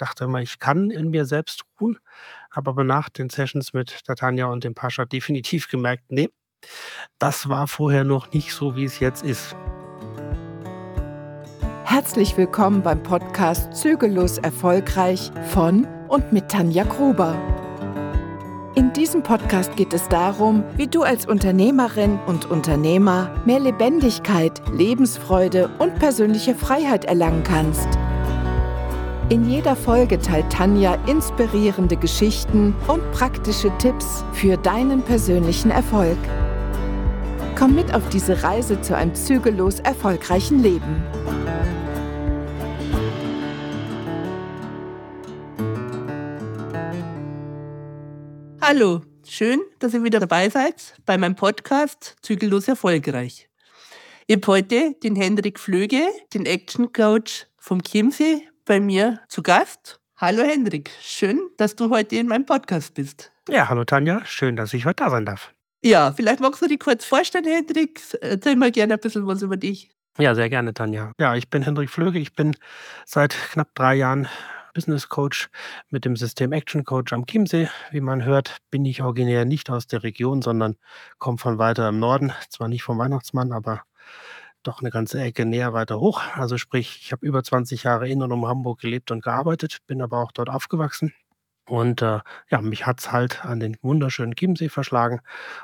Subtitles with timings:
[0.00, 1.98] dachte immer, ich kann in mir selbst ruhen,
[2.50, 6.28] habe aber nach den Sessions mit der Tanja und dem Pascha definitiv gemerkt, nee,
[7.18, 9.56] das war vorher noch nicht so, wie es jetzt ist.
[11.84, 17.36] Herzlich willkommen beim Podcast Zügellos Erfolgreich von und mit Tanja Gruber.
[18.76, 25.68] In diesem Podcast geht es darum, wie du als Unternehmerin und Unternehmer mehr Lebendigkeit, Lebensfreude
[25.78, 27.88] und persönliche Freiheit erlangen kannst.
[29.30, 36.18] In jeder Folge teilt Tanja inspirierende Geschichten und praktische Tipps für deinen persönlichen Erfolg.
[37.56, 41.04] Komm mit auf diese Reise zu einem zügellos erfolgreichen Leben.
[48.60, 53.48] Hallo, schön, dass ihr wieder dabei seid bei meinem Podcast Zügellos erfolgreich.
[54.26, 56.02] Ich habe heute den Hendrik Flöge,
[56.34, 60.00] den Action Coach vom Chiemsee, bei mir zu Gast.
[60.16, 63.32] Hallo Hendrik, schön, dass du heute in meinem Podcast bist.
[63.48, 65.52] Ja, hallo Tanja, schön, dass ich heute da sein darf.
[65.82, 68.00] Ja, vielleicht magst du dich kurz vorstellen, Hendrik.
[68.20, 69.90] Erzähl mal gerne ein bisschen was über dich.
[70.18, 71.10] Ja, sehr gerne, Tanja.
[71.18, 72.20] Ja, ich bin Hendrik Flöge.
[72.20, 72.54] Ich bin
[73.04, 74.28] seit knapp drei Jahren
[74.72, 75.48] Business Coach
[75.88, 77.68] mit dem System Action Coach am Chiemsee.
[77.90, 80.76] Wie man hört, bin ich originär nicht aus der Region, sondern
[81.18, 82.32] komme von weiter im Norden.
[82.48, 83.82] Zwar nicht vom Weihnachtsmann, aber
[84.62, 86.22] doch eine ganze Ecke näher weiter hoch.
[86.34, 90.02] Also sprich, ich habe über 20 Jahre in und um Hamburg gelebt und gearbeitet, bin
[90.02, 91.12] aber auch dort aufgewachsen.
[91.66, 92.18] Und äh,
[92.50, 95.20] ja, mich hat es halt an den wunderschönen Chiemsee verschlagen,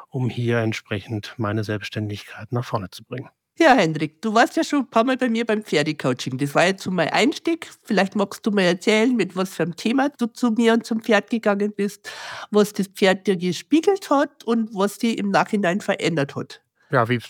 [0.08, 3.28] um hier entsprechend meine Selbstständigkeit nach vorne zu bringen.
[3.58, 6.36] Ja, Hendrik, du warst ja schon ein paar Mal bei mir beim Pferdecoaching.
[6.36, 7.70] Das war jetzt so mein Einstieg.
[7.84, 11.00] Vielleicht magst du mir erzählen, mit was für einem Thema du zu mir und zum
[11.00, 12.10] Pferd gegangen bist,
[12.50, 16.60] was das Pferd dir gespiegelt hat und was dir im Nachhinein verändert hat.
[16.90, 17.20] Ja, wie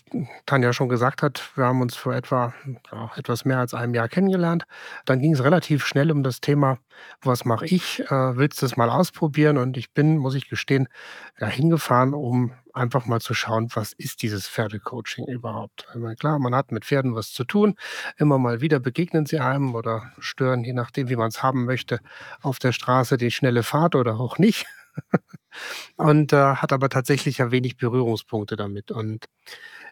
[0.44, 2.52] Tanja schon gesagt hat, wir haben uns vor etwa
[2.92, 4.64] ja, etwas mehr als einem Jahr kennengelernt.
[5.06, 6.78] Dann ging es relativ schnell um das Thema,
[7.22, 8.00] was mache ich?
[8.10, 9.56] Äh, willst du es mal ausprobieren?
[9.56, 10.88] Und ich bin, muss ich gestehen,
[11.40, 15.86] ja, hingefahren, um einfach mal zu schauen, was ist dieses Pferdecoaching überhaupt?
[15.94, 17.76] Meine, klar, man hat mit Pferden was zu tun.
[18.18, 22.00] Immer mal wieder begegnen sie einem oder stören, je nachdem, wie man es haben möchte,
[22.42, 24.66] auf der Straße die schnelle Fahrt oder auch nicht.
[25.96, 28.90] und äh, hat aber tatsächlich ja wenig Berührungspunkte damit.
[28.90, 29.26] Und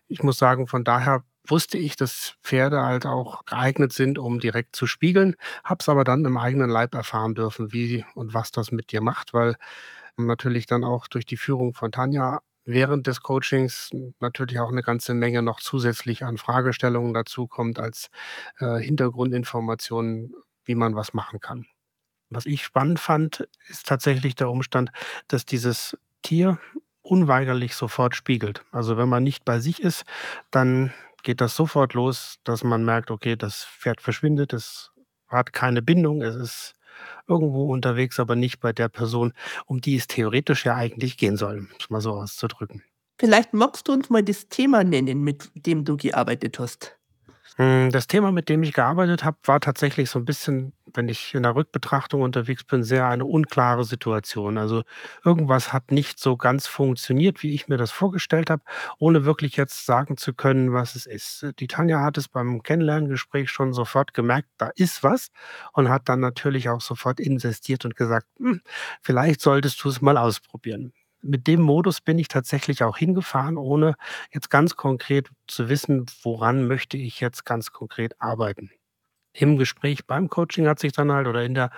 [0.09, 4.77] ich muss sagen, von daher wusste ich, dass Pferde halt auch geeignet sind, um direkt
[4.77, 8.73] zu spiegeln, habe es aber dann im eigenen Leib erfahren dürfen, wie und was das
[8.73, 9.57] mit dir macht, weil
[10.17, 15.15] natürlich dann auch durch die Führung von Tanja während des Coachings natürlich auch eine ganze
[15.15, 18.09] Menge noch zusätzlich an Fragestellungen dazu kommt als
[18.59, 21.67] äh, Hintergrundinformationen, wie man was machen kann.
[22.31, 24.91] Was ich spannend fand, ist tatsächlich der Umstand,
[25.29, 26.59] dass dieses Tier
[27.03, 28.65] unweigerlich sofort spiegelt.
[28.73, 30.05] Also wenn man nicht bei sich ist,
[30.51, 30.93] dann
[31.23, 34.91] geht das sofort los, dass man merkt, okay, das Pferd verschwindet, es
[35.29, 36.75] hat keine Bindung, es ist
[37.27, 39.33] irgendwo unterwegs, aber nicht bei der Person,
[39.67, 42.83] um die es theoretisch ja eigentlich gehen soll, um es mal so auszudrücken.
[43.19, 46.97] Vielleicht magst du uns mal das Thema nennen, mit dem du gearbeitet hast.
[47.57, 51.35] Hm, das Thema, mit dem ich gearbeitet habe, war tatsächlich so ein bisschen, wenn ich
[51.35, 54.59] in der Rückbetrachtung unterwegs bin, sehr eine unklare Situation.
[54.59, 54.83] Also,
[55.25, 58.63] irgendwas hat nicht so ganz funktioniert, wie ich mir das vorgestellt habe,
[58.99, 61.47] ohne wirklich jetzt sagen zu können, was es ist.
[61.61, 65.29] Die Tanja hat es beim Kennenlerngespräch schon sofort gemerkt, da ist was
[65.73, 68.63] und hat dann natürlich auch sofort insistiert und gesagt: „Hm,
[69.01, 70.93] vielleicht solltest du es mal ausprobieren.“
[71.25, 73.97] Mit dem Modus bin ich tatsächlich auch hingefahren, ohne
[74.33, 78.71] jetzt ganz konkret zu wissen, woran möchte ich jetzt ganz konkret arbeiten.
[79.33, 81.71] Im Gespräch beim Coaching hat sich dann halt oder in der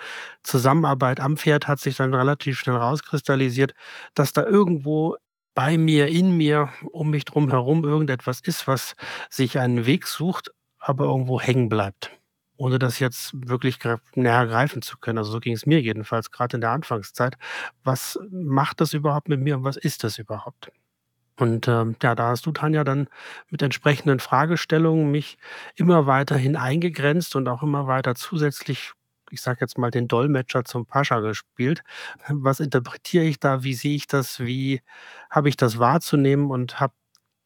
[0.43, 3.73] Zusammenarbeit am Pferd hat sich dann relativ schnell rauskristallisiert,
[4.13, 5.15] dass da irgendwo
[5.55, 8.95] bei mir, in mir, um mich drum herum irgendetwas ist, was
[9.31, 12.11] sich einen Weg sucht, aber irgendwo hängen bleibt
[12.57, 13.79] ohne das jetzt wirklich
[14.15, 15.17] näher greifen zu können.
[15.19, 17.37] Also so ging es mir jedenfalls gerade in der Anfangszeit.
[17.83, 20.71] Was macht das überhaupt mit mir und was ist das überhaupt?
[21.39, 23.07] Und ähm, ja, da hast du, Tanja, dann
[23.49, 25.37] mit entsprechenden Fragestellungen mich
[25.75, 28.93] immer weiterhin eingegrenzt und auch immer weiter zusätzlich,
[29.29, 31.83] ich sage jetzt mal, den Dolmetscher zum Pascha gespielt.
[32.29, 33.63] Was interpretiere ich da?
[33.63, 34.39] Wie sehe ich das?
[34.39, 34.81] Wie
[35.29, 36.49] habe ich das wahrzunehmen?
[36.51, 36.93] Und habe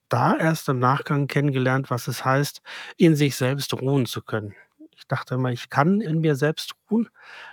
[0.10, 2.62] da erst im Nachgang kennengelernt, was es heißt,
[2.98, 4.56] in sich selbst ruhen zu können.
[5.02, 7.10] Ich dachte immer, ich kann in mir selbst ruhen,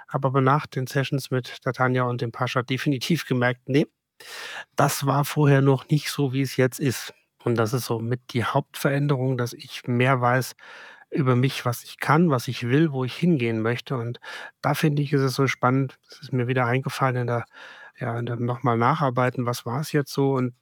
[0.06, 3.86] habe aber nach den Sessions mit der und dem Pascha definitiv gemerkt, nee,
[4.76, 7.14] das war vorher noch nicht so, wie es jetzt ist.
[7.44, 10.56] Und das ist so mit die Hauptveränderung, dass ich mehr weiß
[11.10, 13.96] über mich, was ich kann, was ich will, wo ich hingehen möchte.
[13.96, 14.20] Und
[14.60, 15.98] da finde ich, ist es so spannend.
[16.10, 17.44] Es ist mir wieder eingefallen in der,
[17.98, 20.34] ja, in der nochmal nacharbeiten, was war es jetzt so?
[20.34, 20.54] Und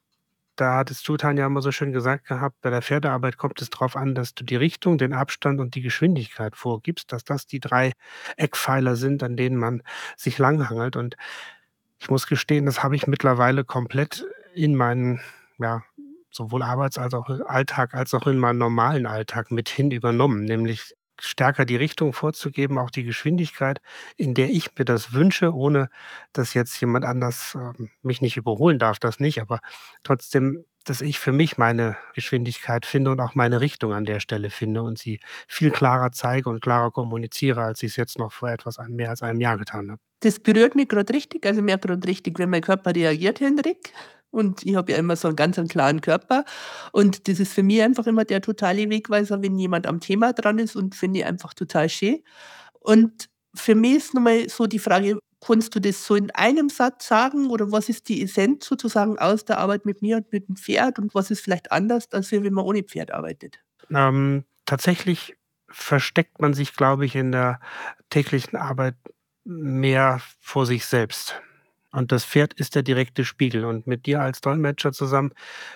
[0.56, 3.96] da hattest du, Tanja, immer so schön gesagt gehabt, bei der Pferdearbeit kommt es darauf
[3.96, 7.92] an, dass du die Richtung, den Abstand und die Geschwindigkeit vorgibst, dass das die drei
[8.36, 9.82] Eckpfeiler sind, an denen man
[10.16, 10.96] sich langhangelt.
[10.96, 11.16] Und
[11.98, 15.20] ich muss gestehen, das habe ich mittlerweile komplett in meinen,
[15.58, 15.82] ja,
[16.30, 20.94] sowohl Arbeits- als auch Alltag als auch in meinen normalen Alltag mit hin übernommen, nämlich
[21.20, 23.80] stärker die Richtung vorzugeben, auch die Geschwindigkeit,
[24.16, 25.88] in der ich mir das wünsche, ohne
[26.32, 29.60] dass jetzt jemand anders ähm, mich nicht überholen darf, das nicht, aber
[30.02, 34.50] trotzdem, dass ich für mich meine Geschwindigkeit finde und auch meine Richtung an der Stelle
[34.50, 38.50] finde und sie viel klarer zeige und klarer kommuniziere, als ich es jetzt noch vor
[38.50, 40.00] etwas mehr als einem Jahr getan habe.
[40.20, 43.92] Das berührt mich gerade richtig, also mir gerade richtig, wenn mein Körper reagiert, Hendrik.
[44.36, 46.44] Und ich habe ja immer so einen ganz einen klaren Körper.
[46.92, 50.58] Und das ist für mich einfach immer der totale Wegweiser, wenn jemand am Thema dran
[50.58, 52.22] ist und finde ich einfach total schön.
[52.80, 57.08] Und für mich ist nochmal so die Frage, kannst du das so in einem Satz
[57.08, 60.56] sagen oder was ist die Essenz sozusagen aus der Arbeit mit mir und mit dem
[60.56, 63.58] Pferd und was ist vielleicht anders, als wenn man ohne Pferd arbeitet?
[63.90, 65.36] Ähm, tatsächlich
[65.68, 67.60] versteckt man sich, glaube ich, in der
[68.10, 68.96] täglichen Arbeit
[69.44, 71.40] mehr vor sich selbst.
[71.96, 73.64] Und das Pferd ist der direkte Spiegel.
[73.64, 75.32] Und mit dir als Dolmetscher zusammen,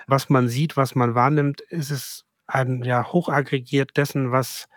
[0.06, 4.68] was man sieht, was man wahrnimmt, ist es ein ja, hochaggregiert dessen, was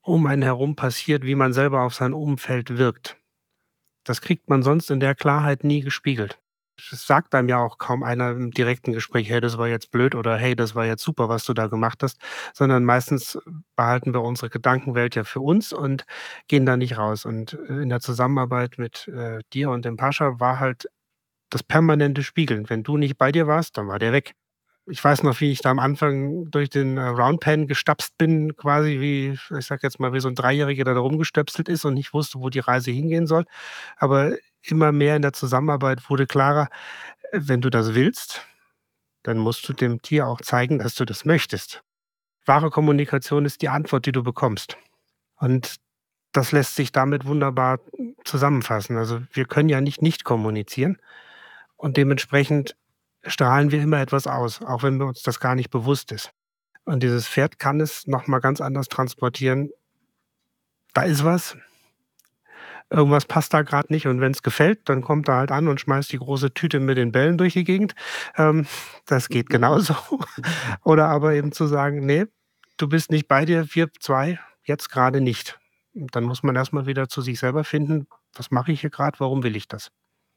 [0.00, 3.16] um einen herum passiert, wie man selber auf sein Umfeld wirkt.
[4.04, 6.38] Das kriegt man sonst in der Klarheit nie gespiegelt
[6.92, 10.14] es sagt einem ja auch kaum einer im direkten Gespräch: „Hey, das war jetzt blöd“
[10.14, 12.18] oder „Hey, das war jetzt super, was du da gemacht hast“,
[12.54, 13.38] sondern meistens
[13.76, 16.04] behalten wir unsere Gedankenwelt ja für uns und
[16.48, 17.24] gehen da nicht raus.
[17.24, 20.88] Und, äh, in der Zusammenarbeit mit, äh, dir und dem Pascha war halt
[21.50, 22.68] das permanente Spiegeln.
[22.70, 24.34] Wenn du nicht bei dir warst, dann war der weg.
[24.90, 29.00] Ich weiß noch, wie ich da am Anfang durch den, äh, Roundpen gestapst bin, quasi
[29.00, 32.14] wie ich sage jetzt mal, wie so 'n Dreijähriger, der da rumgestöpselt ist und nicht
[32.14, 33.44] wusste, wo die Reise hingehen soll.
[33.98, 34.36] Aber
[34.70, 36.68] immer mehr in der Zusammenarbeit wurde klarer,
[37.32, 38.46] wenn du das willst,
[39.22, 41.82] dann musst du dem Tier auch zeigen, dass du das möchtest.
[42.46, 44.78] Wahre Kommunikation ist die Antwort, die du bekommst.
[45.36, 45.76] Und
[46.32, 47.80] das lässt sich damit wunderbar
[48.24, 48.96] zusammenfassen.
[48.96, 50.98] Also wir können ja nicht nicht kommunizieren
[51.76, 52.76] und dementsprechend
[53.22, 56.32] strahlen wir immer etwas aus, auch wenn uns das gar nicht bewusst ist.
[56.84, 59.70] Und dieses Pferd kann es noch mal ganz anders transportieren.
[60.94, 61.56] Da ist was,
[62.90, 65.80] irgendwas passt da gerade nicht und wenn es gefällt, dann kommt er halt an und
[65.80, 67.94] schmeißt die große Tüte mit den Bällen durch die Gegend.
[68.36, 68.66] Ähm,
[69.06, 69.94] das geht genauso.
[70.84, 72.28] Oder aber eben zu sagen: „Ne,
[72.78, 75.58] du bist nicht bei dir, wir zwei jetzt gerade nicht.“
[75.94, 78.90] Und dann muss man erst mal wieder zu sich selber finden: „Was mache ich hier
[78.90, 79.20] gerade?
[79.20, 79.90] Warum will ich das?“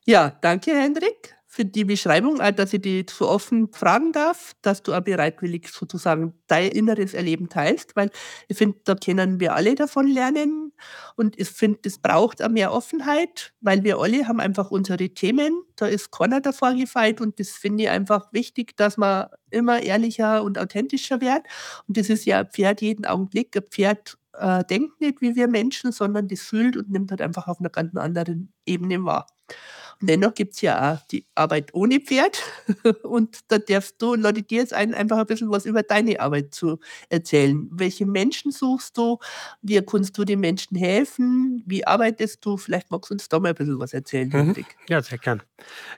[0.05, 4.93] Ja, danke, Hendrik für die Beschreibung, dass ich dich so offen fragen darf, dass du
[4.93, 8.09] auch bereitwillig sozusagen dein inneres Erleben teilst, weil
[8.47, 10.71] ich finde, da können wir alle davon lernen.
[11.17, 15.61] Und ich finde, es braucht auch mehr Offenheit, weil wir alle haben einfach unsere Themen,
[15.75, 20.43] da ist keiner davor gefeit und das finde ich einfach wichtig, dass man immer ehrlicher
[20.43, 21.41] und authentischer wird
[21.85, 25.49] und das ist ja ein Pferd jeden Augenblick, ein Pferd äh, denkt nicht wie wir
[25.49, 29.27] Menschen, sondern das fühlt und nimmt halt einfach auf einer ganz anderen Ebene wahr.
[30.01, 32.41] Dennoch gibt es ja auch die Arbeit ohne Pferd.
[33.03, 36.53] Und da darfst du, lade dir jetzt ein, einfach ein bisschen was über deine Arbeit
[36.53, 37.67] zu erzählen.
[37.71, 39.19] Welche Menschen suchst du?
[39.61, 41.63] Wie kannst du den Menschen helfen?
[41.65, 42.57] Wie arbeitest du?
[42.57, 44.55] Vielleicht magst du uns da mal ein bisschen was erzählen, mhm.
[44.89, 45.43] Ja, sehr gern.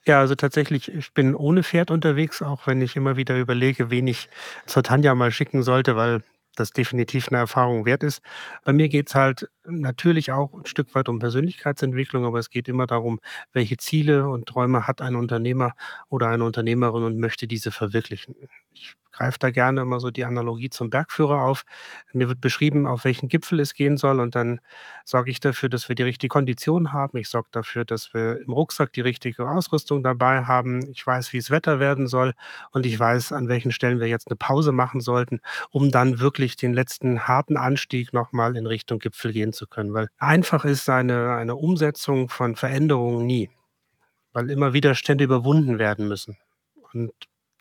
[0.05, 4.07] Ja, also tatsächlich, ich bin ohne Pferd unterwegs, auch wenn ich immer wieder überlege, wen
[4.07, 4.29] ich
[4.65, 6.21] zur Tanja mal schicken sollte, weil
[6.55, 8.21] das definitiv eine Erfahrung wert ist.
[8.63, 12.67] Bei mir geht es halt natürlich auch ein Stück weit um Persönlichkeitsentwicklung, aber es geht
[12.67, 13.19] immer darum,
[13.53, 15.73] welche Ziele und Träume hat ein Unternehmer
[16.09, 18.35] oder eine Unternehmerin und möchte diese verwirklichen.
[18.73, 21.63] Ich greife da gerne immer so die Analogie zum Bergführer auf.
[22.11, 24.59] Mir wird beschrieben, auf welchen Gipfel es gehen soll und dann
[25.05, 27.17] sorge ich dafür, dass wir die richtige Kondition haben.
[27.17, 30.89] Ich sorge dafür, dass wir im Rucksack die richtige Ausrüstung dabei haben.
[30.91, 32.33] Ich weiß, wie es Wetter werden soll
[32.71, 35.39] und ich weiß, an welchen Stellen wir jetzt eine Pause machen sollten,
[35.69, 39.93] um dann wirklich den letzten harten Anstieg nochmal in Richtung Gipfel gehen zu können.
[39.93, 43.49] Weil einfach ist eine, eine Umsetzung von Veränderungen nie,
[44.33, 46.37] weil immer Widerstände überwunden werden müssen.
[46.93, 47.11] Und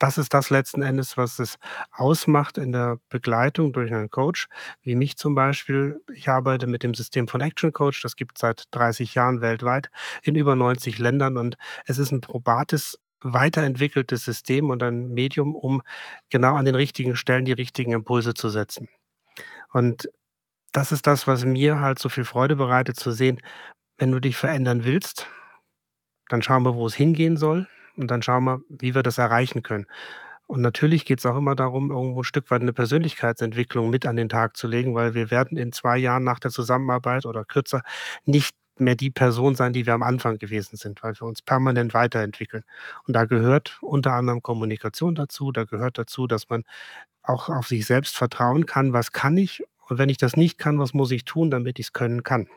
[0.03, 1.59] das ist das letzten Endes, was es
[1.93, 4.49] ausmacht in der Begleitung durch einen Coach,
[4.83, 6.03] wie mich zum Beispiel.
[6.13, 9.91] Ich arbeite mit dem System von Action Coach, das gibt es seit 30 Jahren weltweit
[10.25, 11.57] in über 90 Ländern und
[11.87, 15.83] es ist ein probates weiterentwickeltes System und ein Medium, um
[16.31, 18.89] genau an den richtigen Stellen die richtigen Impulse zu setzen.
[19.73, 20.11] Und
[20.73, 23.41] das ist das, was mir halt so viel Freude bereitet zu sehen,
[23.99, 25.29] wenn du dich verändern willst,
[26.29, 29.63] dann schauen wir, wo es hingehen soll und dann schauen wir, wie wir das erreichen
[29.63, 29.87] können.
[30.47, 34.17] Und natürlich geht es auch immer darum, irgendwo ein Stück weit eine Persönlichkeitsentwicklung mit an
[34.17, 37.83] den Tag zu legen, weil wir werden in zwei Jahren nach der Zusammenarbeit oder kürzer
[38.27, 41.95] nicht mehr die Person sein, die wir am Anfang gewesen sind, weil wir uns permanent
[41.95, 42.65] weiterentwickeln.
[43.07, 45.53] Und da gehört unter anderem Kommunikation dazu.
[45.53, 46.65] Da gehört dazu, dass man
[47.23, 48.93] auch auf sich selbst vertrauen kann.
[48.93, 49.63] Was kann ich?
[49.89, 52.49] Und wenn ich das nicht kann, was muss ich tun, damit ich es können kann?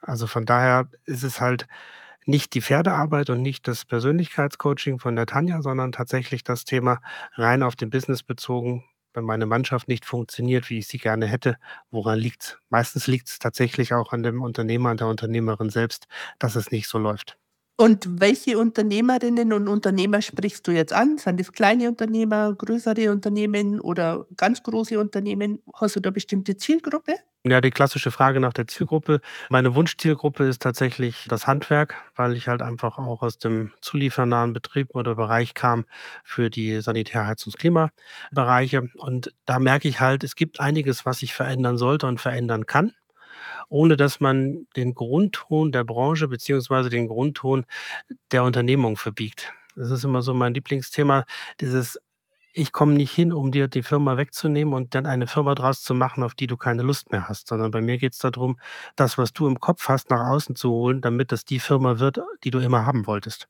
[0.00, 1.66] Also von daher ist es halt
[2.26, 7.00] nicht die Pferdearbeit und nicht das Persönlichkeitscoaching von der Tanja, sondern tatsächlich das Thema
[7.34, 8.84] rein auf den Business bezogen.
[9.12, 11.56] Wenn meine Mannschaft nicht funktioniert, wie ich sie gerne hätte,
[11.90, 12.58] woran liegt's?
[12.68, 16.06] Meistens liegt es tatsächlich auch an dem Unternehmer, an der Unternehmerin selbst,
[16.38, 17.36] dass es nicht so läuft.
[17.76, 21.16] Und welche Unternehmerinnen und Unternehmer sprichst du jetzt an?
[21.18, 25.62] Sind das kleine Unternehmer, größere Unternehmen oder ganz große Unternehmen?
[25.74, 27.14] Hast du da bestimmte Zielgruppe?
[27.46, 29.22] Ja, die klassische Frage nach der Zielgruppe.
[29.48, 34.94] Meine Wunschzielgruppe ist tatsächlich das Handwerk, weil ich halt einfach auch aus dem zuliefernahen Betrieb
[34.94, 35.86] oder Bereich kam
[36.22, 38.90] für die Sanitär-, Heiz- und Klimabereiche.
[38.98, 42.92] Und da merke ich halt, es gibt einiges, was sich verändern sollte und verändern kann
[43.68, 47.64] ohne dass man den Grundton der Branche beziehungsweise den Grundton
[48.32, 49.52] der Unternehmung verbiegt.
[49.76, 51.24] Das ist immer so mein Lieblingsthema,
[51.60, 51.98] dieses
[52.52, 55.94] ich komme nicht hin, um dir die Firma wegzunehmen und dann eine Firma draus zu
[55.94, 58.58] machen, auf die du keine Lust mehr hast, sondern bei mir geht es darum,
[58.96, 62.20] das, was du im Kopf hast, nach außen zu holen, damit das die Firma wird,
[62.44, 63.48] die du immer haben wolltest.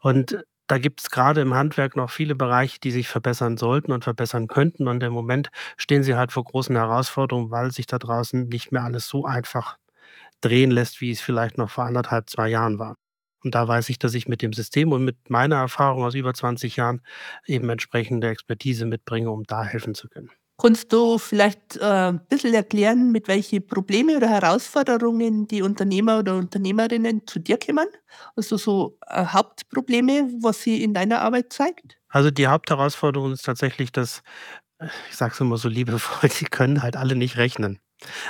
[0.00, 4.04] Und da gibt es gerade im Handwerk noch viele Bereiche, die sich verbessern sollten und
[4.04, 4.88] verbessern könnten.
[4.88, 8.84] Und im Moment stehen sie halt vor großen Herausforderungen, weil sich da draußen nicht mehr
[8.84, 9.76] alles so einfach
[10.42, 12.96] drehen lässt, wie es vielleicht noch vor anderthalb, zwei Jahren war.
[13.44, 16.34] Und da weiß ich, dass ich mit dem System und mit meiner Erfahrung aus über
[16.34, 17.02] 20 Jahren
[17.46, 20.30] eben entsprechende Expertise mitbringe, um da helfen zu können.
[20.56, 26.36] Kannst du vielleicht äh, ein bisschen erklären, mit welchen Probleme oder Herausforderungen die Unternehmer oder
[26.36, 27.88] Unternehmerinnen zu dir kommen?
[28.36, 31.98] Also so äh, Hauptprobleme, was sie in deiner Arbeit zeigt?
[32.08, 34.22] Also die Hauptherausforderung ist tatsächlich, dass,
[34.78, 37.80] äh, ich sage es immer so liebevoll, die können halt alle nicht rechnen.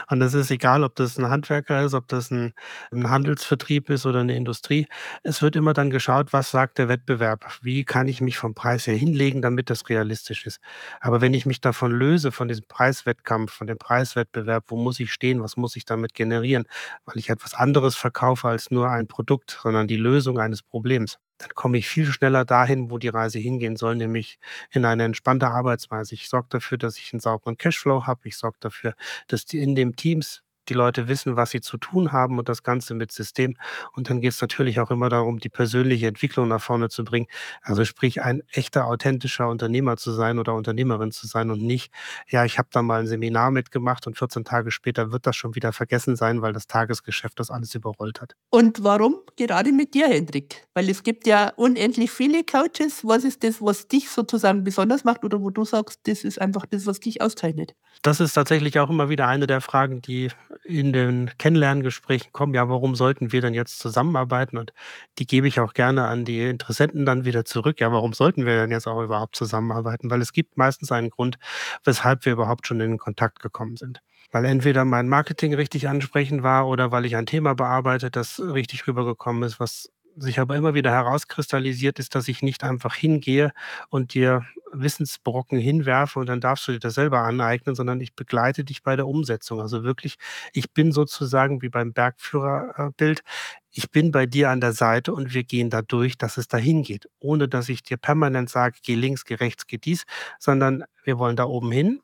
[0.08, 2.52] Und es ist egal, ob das ein Handwerker ist, ob das ein
[2.92, 4.86] 'n Handelsvertrieb ist oder eine Industrie.
[5.22, 7.44] Es wird immer dann geschaut, was sagt der Wettbewerb?
[7.62, 10.60] Wie kann ich mich vom Preis her hinlegen, damit das realistisch ist?
[11.00, 15.12] Aber wenn ich mich davon löse, von diesem Preiswettkampf, von dem Preiswettbewerb, wo muss ich
[15.12, 16.64] stehen, was muss ich damit generieren,
[17.04, 21.48] weil ich etwas anderes verkaufe als nur ein Produkt, sondern die Lösung eines Problems dann
[21.56, 24.38] komme ich viel schneller dahin, wo die Reise hingehen soll, nämlich
[24.70, 26.14] in eine entspannte Arbeitsweise.
[26.14, 28.20] Ich sorge dafür, dass ich einen sauberen Cashflow habe.
[28.28, 28.94] Ich sorge dafür,
[29.26, 32.62] dass die in den Teams die Leute wissen, was sie zu tun haben und das
[32.62, 33.56] Ganze mit System.
[33.92, 37.26] Und dann geht es natürlich auch immer darum, die persönliche Entwicklung nach vorne zu bringen.
[37.62, 41.92] Also sprich, ein echter, authentischer Unternehmer zu sein oder Unternehmerin zu sein und nicht,
[42.28, 45.54] ja, ich habe da mal ein Seminar mitgemacht und 14 Tage später wird das schon
[45.54, 48.36] wieder vergessen sein, weil das Tagesgeschäft das alles überrollt hat.
[48.50, 50.66] Und warum gerade mit dir, Hendrik?
[50.74, 53.04] Weil es gibt ja unendlich viele Coaches.
[53.04, 56.66] Was ist das, was dich sozusagen besonders macht oder wo du sagst, das ist einfach
[56.66, 57.74] das, was dich auszeichnet?
[58.02, 60.30] Das ist tatsächlich auch immer wieder eine der Fragen, die
[60.64, 64.56] in den Kennenlerngesprächen kommen, ja, warum sollten wir denn jetzt zusammenarbeiten?
[64.58, 64.72] Und
[65.18, 67.80] die gebe ich auch gerne an die Interessenten dann wieder zurück.
[67.80, 70.10] Ja, warum sollten wir denn jetzt auch überhaupt zusammenarbeiten?
[70.10, 71.38] Weil es gibt meistens einen Grund,
[71.84, 74.00] weshalb wir überhaupt schon in Kontakt gekommen sind.
[74.32, 78.86] Weil entweder mein Marketing richtig ansprechend war oder weil ich ein Thema bearbeite, das richtig
[78.86, 83.52] rübergekommen ist, was sich aber immer wieder herauskristallisiert, ist, dass ich nicht einfach hingehe
[83.90, 88.64] und dir Wissensbrocken hinwerfe und dann darfst du dir das selber aneignen, sondern ich begleite
[88.64, 89.60] dich bei der Umsetzung.
[89.60, 90.16] Also wirklich,
[90.52, 93.22] ich bin sozusagen wie beim Bergführerbild,
[93.70, 96.82] ich bin bei dir an der Seite und wir gehen da durch, dass es dahin
[96.82, 100.04] geht, ohne dass ich dir permanent sage, geh links, geh rechts, geh dies,
[100.38, 102.00] sondern wir wollen da oben hin.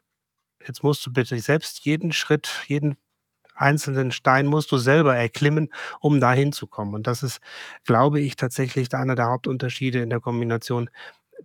[0.67, 2.97] Jetzt musst du bitte selbst jeden Schritt, jeden
[3.61, 6.95] einzelnen Stein musst du selber erklimmen, um da hinzukommen.
[6.95, 7.41] Und das ist,
[7.85, 10.91] glaube ich, tatsächlich einer der Hauptunterschiede in der Kombination,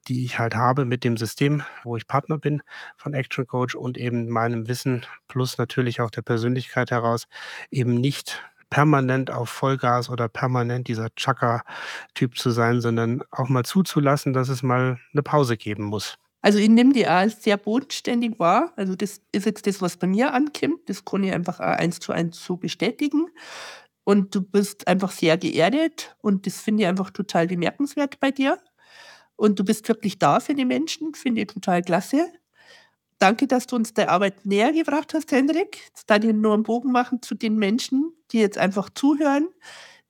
[0.07, 2.61] die ich halt habe mit dem System, wo ich Partner bin
[2.97, 7.27] von Action Coach und eben meinem Wissen plus natürlich auch der Persönlichkeit heraus
[7.71, 14.33] eben nicht permanent auf Vollgas oder permanent dieser Chaka-Typ zu sein, sondern auch mal zuzulassen,
[14.33, 16.17] dass es mal eine Pause geben muss.
[16.45, 18.71] Also ich nehme die auch sehr bodenständig wahr.
[18.75, 20.81] Also das ist jetzt das, was bei mir ankommt.
[20.87, 23.25] Das kann ich einfach eins zu eins so bestätigen.
[24.03, 28.59] Und du bist einfach sehr geerdet und das finde ich einfach total bemerkenswert bei dir.
[29.35, 32.27] Und du bist wirklich da für die Menschen, finde ich total klasse.
[33.19, 35.79] Danke, dass du uns der Arbeit näher gebracht hast, Hendrik.
[35.87, 39.47] Jetzt darf ich nur einen Bogen machen zu den Menschen, die jetzt einfach zuhören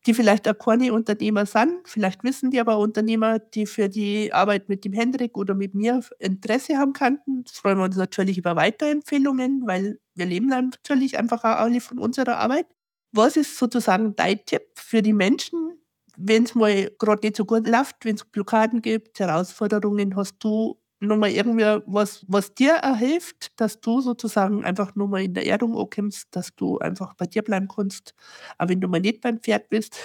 [0.06, 1.88] die vielleicht auch keine Unternehmer sind.
[1.88, 6.02] Vielleicht wissen die aber Unternehmer, die für die Arbeit mit dem Hendrik oder mit mir
[6.20, 7.44] Interesse haben könnten.
[7.44, 11.98] Das freuen wir uns natürlich über Weiterempfehlungen, weil wir leben natürlich einfach auch alle von
[12.00, 12.68] unserer Arbeit.
[13.12, 15.80] Was ist sozusagen dein Tipp für die Menschen,
[16.18, 20.78] wenn es mal gerade nicht so gut läuft, wenn es Blockaden gibt, Herausforderungen, hast du
[21.00, 25.78] nochmal irgendwie was, was dir hilft, dass du sozusagen einfach nur mal in der Erdung
[25.78, 28.14] ankommst, dass du einfach bei dir bleiben kannst,
[28.58, 29.98] aber wenn du mal nicht beim Pferd bist?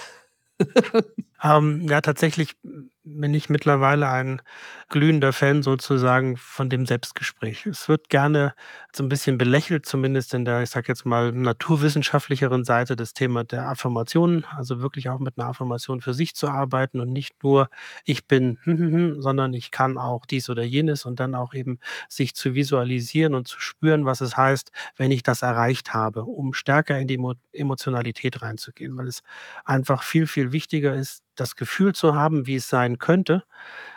[1.43, 2.55] ähm, ja, tatsächlich
[3.03, 4.41] bin ich mittlerweile ein
[4.89, 7.65] glühender Fan sozusagen von dem Selbstgespräch.
[7.65, 8.53] Es wird gerne
[8.95, 13.43] so ein bisschen belächelt, zumindest in der, ich sage jetzt mal, naturwissenschaftlicheren Seite des Thema
[13.43, 17.69] der Affirmationen, also wirklich auch mit einer Affirmation für sich zu arbeiten und nicht nur
[18.05, 18.59] ich bin,
[19.19, 23.47] sondern ich kann auch dies oder jenes und dann auch eben sich zu visualisieren und
[23.47, 27.19] zu spüren, was es heißt, wenn ich das erreicht habe, um stärker in die
[27.51, 29.23] Emotionalität reinzugehen, weil es
[29.65, 33.43] einfach viel, viel wichtiger ist, das Gefühl zu haben, wie es sein könnte,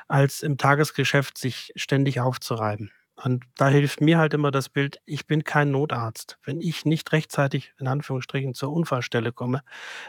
[0.09, 2.91] als im Tagesgeschäft sich ständig aufzureiben.
[3.17, 6.39] Und da hilft mir halt immer das Bild, ich bin kein Notarzt.
[6.43, 9.63] Wenn ich nicht rechtzeitig in Anführungsstrichen zur Unfallstelle komme,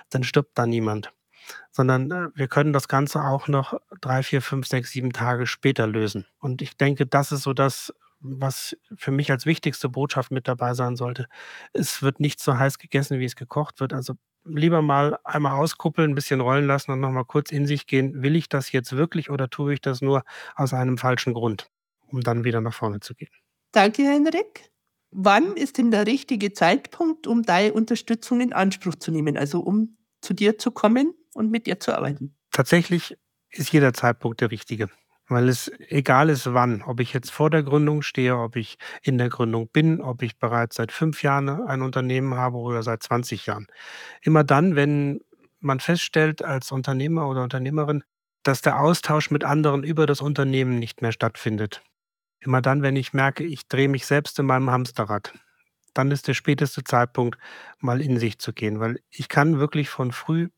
[0.10, 1.12] dann stirbt da niemand.
[1.72, 5.86] Sondern äh, wir können das Ganze auch noch drei, vier, fünf, sechs, sieben Tage später
[5.86, 6.26] lösen.
[6.40, 10.74] Und ich denke, das ist so das, was für mich als wichtigste Botschaft mit dabei
[10.74, 11.28] sein sollte.
[11.74, 13.94] Es wird nicht so heiß gegessen, wie es gekocht wird.
[13.94, 14.16] Also
[14.46, 18.22] lieber mal einmal auskuppeln, ein bisschen rollen lassen und nochmal kurz in sich gehen.
[18.24, 20.24] Will ich das jetzt wirklich oder tue ich das nur
[20.56, 21.70] aus einem falschen Grund,
[22.08, 23.32] um dann wieder nach vorne zu gehen?
[23.72, 24.72] Danke, Henrik.
[25.12, 29.98] Wann ist denn der richtige Zeitpunkt, um deine Unterstützung in Anspruch zu nehmen, also um
[30.22, 32.36] zu dir zu kommen und mit dir zu arbeiten?
[32.52, 33.18] Tatsächlich
[33.50, 34.90] ist jeder Zeitpunkt der richtige.
[35.28, 39.18] Weil es egal ist wann, ob ich jetzt vor der Gründung stehe, ob ich in
[39.18, 43.48] der Gründung bin, ob ich bereits seit fünf Jahren ein Unternehmen habe oder seit 20
[43.48, 43.68] Jahren.
[44.22, 45.22] Immer dann, wenn
[45.60, 48.04] man feststellt als Unternehmer oder Unternehmerin,
[48.44, 51.82] dass der Austausch mit anderen über das Unternehmen nicht mehr stattfindet.
[52.40, 55.34] Immer dann, wenn ich merke, ich drehe mich selbst in meinem Hamsterrad.
[55.96, 57.40] Dann ist der späteste Zeitpunkt,
[57.80, 60.50] mal in sich zu gehen, weil ich kann wirklich von früh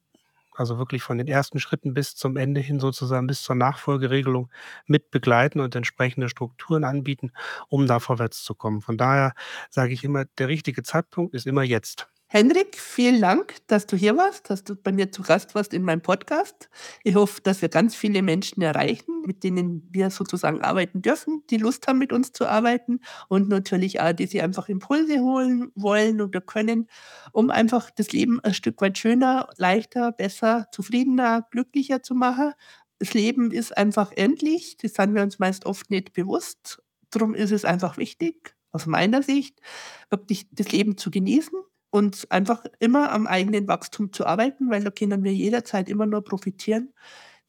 [0.57, 4.49] also wirklich von den ersten Schritten bis zum Ende hin sozusagen bis zur Nachfolgeregelung
[4.85, 7.31] mit begleiten und entsprechende Strukturen anbieten,
[7.69, 8.81] um da vorwärts zu kommen.
[8.81, 9.33] Von daher
[9.69, 12.07] sage ich immer, der richtige Zeitpunkt ist immer jetzt.
[12.29, 15.83] Henrik, vielen Dank, dass du hier warst, dass du bei mir zu Gast warst in
[15.83, 16.69] meinem Podcast.
[17.05, 21.55] Ich hoffe, dass wir ganz viele Menschen erreichen, mit denen wir sozusagen arbeiten dürfen, die
[21.55, 26.19] Lust haben, mit uns zu arbeiten und natürlich auch, die sie einfach Impulse holen wollen
[26.19, 26.87] oder können,
[27.31, 32.51] um einfach das Leben ein Stück weit schöner, leichter, besser, zufriedener, glücklicher zu machen.
[32.99, 36.83] Das Leben ist einfach endlich, das sind wir uns meist oft nicht bewusst.
[37.09, 39.61] Darum ist es einfach wichtig, aus meiner Sicht,
[40.09, 41.57] wirklich das Leben zu genießen
[41.97, 46.23] und einfach immer am eigenen Wachstum zu arbeiten, weil da können wir jederzeit immer nur
[46.23, 46.93] profitieren.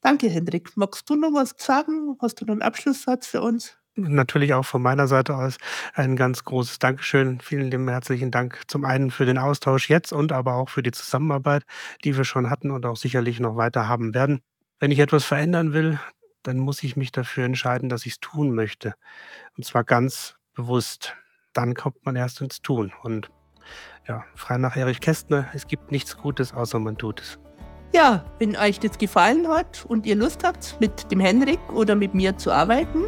[0.01, 0.75] Danke, Hendrik.
[0.75, 2.17] Magst du noch was sagen?
[2.19, 3.77] Hast du noch einen Abschlusssatz für uns?
[3.95, 5.57] Natürlich auch von meiner Seite aus
[5.93, 7.41] ein ganz großes Dankeschön.
[7.41, 10.91] Vielen lieben herzlichen Dank zum einen für den Austausch jetzt und aber auch für die
[10.91, 11.63] Zusammenarbeit,
[12.03, 14.39] die wir schon hatten und auch sicherlich noch weiter haben werden.
[14.79, 15.99] Wenn ich etwas verändern will,
[16.43, 18.95] dann muss ich mich dafür entscheiden, dass ich es tun möchte.
[19.57, 21.15] Und zwar ganz bewusst.
[21.53, 22.93] Dann kommt man erst ins Tun.
[23.03, 23.29] Und
[24.09, 27.39] ja, frei nach Erich Kästner, es gibt nichts Gutes, außer man tut es.
[27.93, 32.13] Ja, wenn euch das gefallen hat und ihr Lust habt, mit dem Henrik oder mit
[32.13, 33.05] mir zu arbeiten,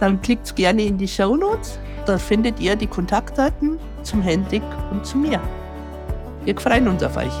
[0.00, 1.78] dann klickt gerne in die Show Notes.
[2.04, 5.40] Da findet ihr die Kontaktdaten zum Henrik und zu mir.
[6.44, 7.32] Wir freuen uns auf euch.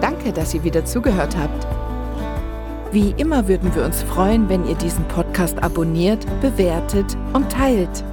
[0.00, 1.66] Danke, dass ihr wieder zugehört habt.
[2.92, 8.04] Wie immer würden wir uns freuen, wenn ihr diesen Podcast abonniert, bewertet und teilt.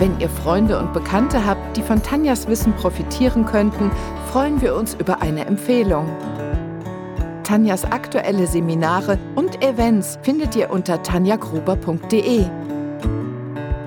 [0.00, 3.90] Wenn ihr Freunde und Bekannte habt, die von Tanjas Wissen profitieren könnten,
[4.32, 6.08] freuen wir uns über eine Empfehlung.
[7.44, 12.46] Tanjas aktuelle Seminare und Events findet ihr unter tanjagruber.de.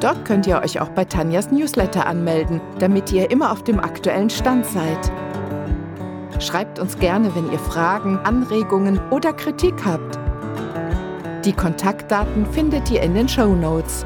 [0.02, 4.30] Dort könnt ihr euch auch bei Tanjas Newsletter anmelden, damit ihr immer auf dem aktuellen
[4.30, 5.12] Stand seid.
[6.38, 10.20] Schreibt uns gerne, wenn ihr Fragen, Anregungen oder Kritik habt.
[11.44, 14.06] Die Kontaktdaten findet ihr in den Show Notes.